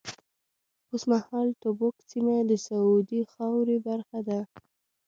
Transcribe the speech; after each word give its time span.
اوس 0.89 1.03
مهال 1.11 1.47
تبوک 1.61 1.95
سیمه 2.09 2.35
د 2.49 2.51
سعودي 2.67 3.21
خاورې 3.33 3.77
برخه 3.87 4.19
ده. 4.27 4.39